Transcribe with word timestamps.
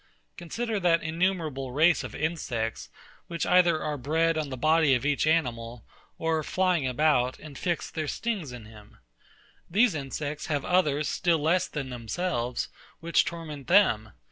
Consider 0.35 0.79
that 0.79 1.03
innumerable 1.03 1.71
race 1.73 2.03
of 2.03 2.15
insects, 2.15 2.89
which 3.27 3.45
either 3.45 3.83
are 3.83 3.99
bred 3.99 4.35
on 4.35 4.49
the 4.49 4.57
body 4.57 4.95
of 4.95 5.05
each 5.05 5.27
animal, 5.27 5.85
or, 6.17 6.41
flying 6.41 6.87
about, 6.87 7.37
infix 7.37 7.91
their 7.91 8.07
stings 8.07 8.51
in 8.51 8.65
him. 8.65 8.97
These 9.69 9.93
insects 9.93 10.47
have 10.47 10.65
others 10.65 11.07
still 11.07 11.37
less 11.37 11.67
than 11.67 11.91
themselves, 11.91 12.67
which 12.99 13.25
torment 13.25 13.67
them. 13.67 14.13